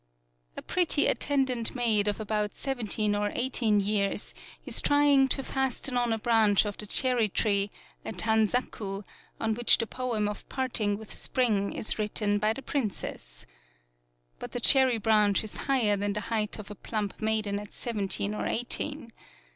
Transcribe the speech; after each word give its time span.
A 0.57 0.63
pretty 0.63 1.05
attendant 1.05 1.75
maid 1.75 2.07
of 2.07 2.19
about 2.19 2.55
seventeen 2.55 3.13
or 3.15 3.31
eighteen 3.35 3.79
years 3.79 4.33
is 4.65 4.81
trying 4.81 5.27
to 5.27 5.43
fasten 5.43 5.95
on 5.95 6.11
a 6.11 6.17
branch 6.17 6.65
of 6.65 6.75
the 6.79 6.87
cherry 6.87 7.29
tree, 7.29 7.69
a 8.03 8.11
Tanzaku, 8.11 9.03
on 9.39 9.53
which 9.53 9.77
the 9.77 9.85
poem 9.85 10.27
of 10.27 10.49
parting 10.49 10.97
with 10.97 11.13
spring 11.13 11.71
is 11.73 11.99
written 11.99 12.39
by 12.39 12.51
the 12.51 12.63
princess. 12.63 13.45
But 14.39 14.53
the 14.53 14.59
cherry 14.59 14.97
branch 14.97 15.43
is 15.43 15.57
higher 15.69 15.95
than 15.95 16.13
the 16.13 16.21
height 16.33 16.57
of 16.57 16.71
a 16.71 16.73
plump 16.75 17.21
maiden 17.21 17.59
at 17.59 17.71
seven 17.71 18.07
teen 18.07 18.33
or 18.33 18.47
eighteen. 18.47 19.13